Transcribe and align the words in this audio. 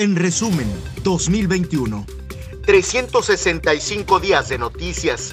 En 0.00 0.14
resumen, 0.14 0.68
2021. 1.02 2.06
365 2.64 4.20
días 4.20 4.48
de 4.48 4.56
noticias, 4.56 5.32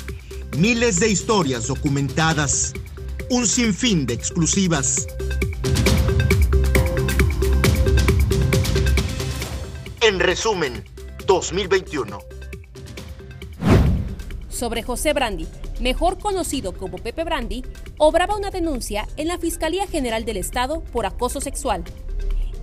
miles 0.58 1.00
de 1.00 1.08
historias 1.08 1.68
documentadas, 1.68 2.74
un 3.30 3.46
sinfín 3.46 4.08
de 4.08 4.16
exclusivas. 4.16 5.06
En 10.02 10.20
resumen, 10.20 10.84
2021. 11.28 12.18
Sobre 14.50 14.82
José 14.82 15.14
Brandi, 15.14 15.46
mejor 15.80 16.18
conocido 16.18 16.76
como 16.76 16.98
Pepe 16.98 17.24
Brandi, 17.24 17.64
obraba 18.00 18.36
una 18.36 18.50
denuncia 18.50 19.08
en 19.16 19.28
la 19.28 19.38
Fiscalía 19.38 19.86
General 19.86 20.26
del 20.26 20.38
Estado 20.38 20.82
por 20.86 21.06
acoso 21.06 21.40
sexual. 21.40 21.84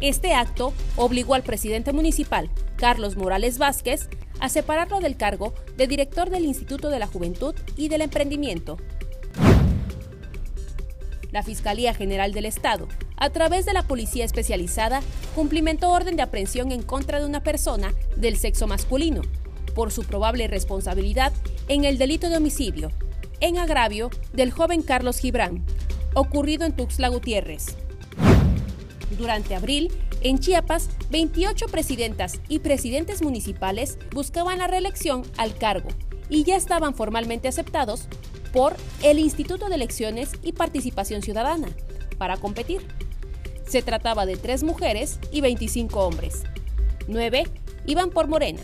Este 0.02 0.34
acto 0.34 0.72
obligó 0.96 1.34
al 1.34 1.44
presidente 1.44 1.92
municipal, 1.92 2.50
Carlos 2.74 3.16
Morales 3.16 3.58
Vázquez, 3.58 4.08
a 4.40 4.48
separarlo 4.48 4.98
del 4.98 5.16
cargo 5.16 5.54
de 5.76 5.86
director 5.86 6.28
del 6.28 6.44
Instituto 6.44 6.90
de 6.90 6.98
la 6.98 7.06
Juventud 7.06 7.54
y 7.76 7.88
del 7.88 8.02
Emprendimiento. 8.02 8.78
La 11.30 11.44
Fiscalía 11.44 11.94
General 11.94 12.32
del 12.32 12.46
Estado, 12.46 12.88
a 13.16 13.30
través 13.30 13.64
de 13.64 13.74
la 13.74 13.84
Policía 13.84 14.24
Especializada, 14.24 15.02
cumplimentó 15.36 15.90
orden 15.90 16.16
de 16.16 16.22
aprehensión 16.22 16.72
en 16.72 16.82
contra 16.82 17.20
de 17.20 17.26
una 17.26 17.44
persona 17.44 17.94
del 18.16 18.36
sexo 18.36 18.66
masculino 18.66 19.22
por 19.72 19.92
su 19.92 20.02
probable 20.02 20.48
responsabilidad 20.48 21.32
en 21.68 21.84
el 21.84 21.96
delito 21.96 22.28
de 22.28 22.38
homicidio, 22.38 22.90
en 23.38 23.56
agravio 23.56 24.10
del 24.32 24.50
joven 24.50 24.82
Carlos 24.82 25.18
Gibran, 25.18 25.64
ocurrido 26.12 26.66
en 26.66 26.74
Tuxtla 26.74 27.06
Gutiérrez. 27.06 27.76
Durante 29.18 29.54
abril, 29.54 29.92
en 30.22 30.38
Chiapas, 30.38 30.88
28 31.10 31.66
presidentas 31.66 32.40
y 32.48 32.60
presidentes 32.60 33.22
municipales 33.22 33.98
buscaban 34.12 34.58
la 34.58 34.66
reelección 34.66 35.22
al 35.36 35.54
cargo 35.56 35.88
y 36.28 36.44
ya 36.44 36.56
estaban 36.56 36.94
formalmente 36.94 37.48
aceptados 37.48 38.08
por 38.52 38.74
el 39.02 39.18
Instituto 39.18 39.68
de 39.68 39.74
Elecciones 39.74 40.32
y 40.42 40.52
Participación 40.52 41.22
Ciudadana 41.22 41.68
para 42.18 42.36
competir. 42.36 42.86
Se 43.66 43.82
trataba 43.82 44.26
de 44.26 44.36
tres 44.36 44.62
mujeres 44.62 45.18
y 45.30 45.40
25 45.40 46.00
hombres. 46.00 46.42
Nueve 47.08 47.44
iban 47.86 48.10
por 48.10 48.28
Morena, 48.28 48.62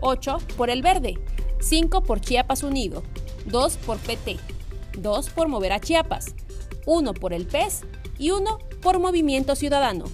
ocho 0.00 0.38
por 0.56 0.70
El 0.70 0.82
Verde, 0.82 1.18
cinco 1.60 2.02
por 2.02 2.20
Chiapas 2.20 2.62
Unido, 2.62 3.02
dos 3.46 3.76
por 3.76 3.98
PT, 3.98 4.38
dos 4.98 5.28
por 5.28 5.48
Mover 5.48 5.72
a 5.72 5.80
Chiapas, 5.80 6.34
uno 6.86 7.14
por 7.14 7.32
el 7.32 7.46
PES 7.46 7.82
y 8.18 8.30
uno 8.30 8.58
por 8.84 9.00
Movimiento 9.00 9.56
Ciudadano. 9.56 10.04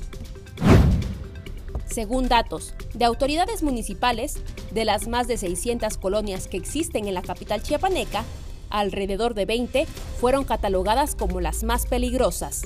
Según 1.86 2.28
datos 2.28 2.72
de 2.94 3.04
autoridades 3.04 3.64
municipales, 3.64 4.38
de 4.70 4.84
las 4.84 5.08
más 5.08 5.26
de 5.26 5.36
600 5.36 5.98
colonias 5.98 6.46
que 6.46 6.56
existen 6.56 7.08
en 7.08 7.14
la 7.14 7.22
capital 7.22 7.64
chiapaneca, 7.64 8.24
alrededor 8.70 9.34
de 9.34 9.44
20 9.44 9.86
fueron 10.20 10.44
catalogadas 10.44 11.16
como 11.16 11.40
las 11.40 11.64
más 11.64 11.86
peligrosas. 11.86 12.62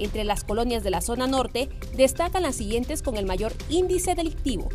Entre 0.00 0.24
las 0.24 0.42
colonias 0.42 0.82
de 0.82 0.90
la 0.90 1.00
zona 1.00 1.28
norte 1.28 1.68
destacan 1.94 2.42
las 2.42 2.56
siguientes 2.56 3.00
con 3.00 3.16
el 3.16 3.24
mayor 3.24 3.52
índice 3.68 4.16
delictivo 4.16 4.70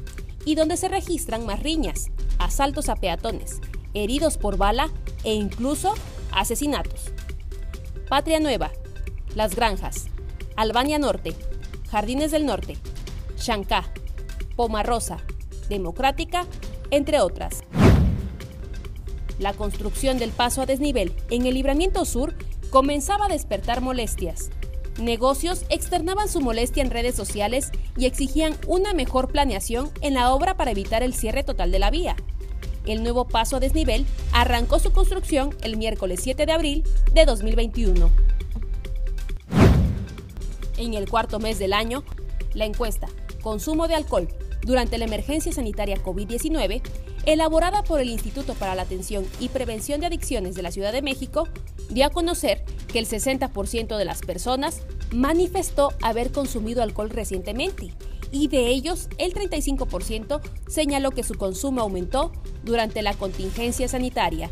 y 0.46 0.56
donde 0.56 0.78
se 0.78 0.88
registran 0.88 1.46
más 1.46 1.62
riñas, 1.62 2.10
asaltos 2.40 2.88
a 2.88 2.96
peatones, 2.96 3.60
heridos 3.94 4.38
por 4.38 4.56
bala 4.56 4.92
e 5.26 5.34
incluso 5.34 5.94
asesinatos. 6.32 7.12
Patria 8.08 8.40
Nueva, 8.40 8.72
Las 9.36 9.54
Granjas, 9.54 10.08
Albania 10.58 10.98
Norte, 10.98 11.36
Jardines 11.92 12.32
del 12.32 12.48
Norte, 12.48 12.78
Chancá, 13.38 13.92
Pomarosa, 14.56 15.20
Democrática, 15.70 16.48
entre 16.90 17.22
otras. 17.22 17.64
La 19.38 19.54
construcción 19.54 20.18
del 20.18 20.32
paso 20.32 20.64
a 20.64 20.66
desnivel 20.66 21.14
en 21.30 21.46
el 21.46 21.54
libramiento 21.54 22.06
sur 22.06 22.34
comenzaba 22.72 23.28
a 23.28 23.30
despertar 23.30 23.82
molestias. 23.82 24.50
Negocios 25.00 25.64
externaban 25.70 26.28
su 26.28 26.42
molestia 26.42 26.82
en 26.82 26.90
redes 26.90 27.14
sociales 27.14 27.72
y 27.96 28.08
exigían 28.08 28.56
una 28.66 28.94
mejor 28.94 29.28
planeación 29.28 29.92
en 30.02 30.16
la 30.16 30.34
obra 30.34 30.58
para 30.58 30.72
evitar 30.72 31.04
el 31.04 31.14
cierre 31.14 31.44
total 31.44 31.72
de 31.72 31.78
la 31.78 31.92
vía. 31.92 32.16
El 32.88 33.04
nuevo 33.04 33.28
paso 33.28 33.58
a 33.58 33.60
desnivel 33.60 34.08
arrancó 34.32 34.80
su 34.80 34.92
construcción 34.92 35.56
el 35.62 35.78
miércoles 35.78 36.22
7 36.24 36.48
de 36.48 36.52
abril 36.52 36.84
de 37.14 37.26
2021. 37.26 38.10
En 40.78 40.94
el 40.94 41.10
cuarto 41.10 41.40
mes 41.40 41.60
del 41.60 41.74
año, 41.74 42.04
la 42.54 42.66
encuesta 42.66 43.08
Consumo 43.42 43.88
de 43.88 43.96
alcohol 43.96 44.28
durante 44.62 44.98
la 44.98 45.06
emergencia 45.06 45.52
sanitaria 45.52 46.04
COVID-19, 46.04 46.82
elaborada 47.26 47.84
por 47.84 48.02
el 48.02 48.10
Instituto 48.10 48.54
para 48.56 48.76
la 48.76 48.82
Atención 48.82 49.26
y 49.40 49.50
Prevención 49.50 50.00
de 50.00 50.08
Adicciones 50.08 50.56
de 50.56 50.64
la 50.64 50.72
Ciudad 50.72 50.92
de 50.92 51.02
México, 51.02 51.48
dio 51.90 52.06
a 52.06 52.10
conocer 52.10 52.64
que 52.88 53.00
el 53.00 53.08
60% 53.08 53.98
de 53.98 54.06
las 54.06 54.22
personas 54.22 54.82
manifestó 55.14 55.94
haber 56.02 56.32
consumido 56.32 56.84
alcohol 56.84 57.10
recientemente 57.10 57.94
y 58.32 58.50
de 58.50 58.68
ellos 58.68 59.08
el 59.18 59.34
35% 59.34 60.42
señaló 60.68 61.12
que 61.12 61.24
su 61.24 61.36
consumo 61.36 61.82
aumentó 61.82 62.32
durante 62.64 63.02
la 63.02 63.14
contingencia 63.14 63.88
sanitaria. 63.88 64.52